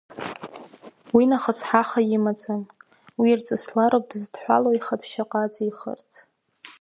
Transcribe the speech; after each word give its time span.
Уинахыс 1.15 1.59
ҳаха 1.67 2.01
имаӡам, 2.15 2.61
уи 3.19 3.27
ирҵыслароуп 3.31 4.05
дзыдҳәалоу 4.11 4.73
аихатәы 4.73 5.07
шьаҟа 5.11 5.41
ыҵихырц. 5.47 6.09